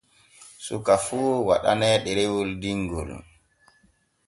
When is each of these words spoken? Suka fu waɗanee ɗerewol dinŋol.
Suka 0.65 0.93
fu 1.05 1.17
waɗanee 1.47 1.95
ɗerewol 2.03 2.49
dinŋol. 2.61 3.09